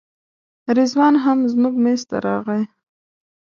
[0.77, 2.63] رضوان هم زموږ میز ته راغی.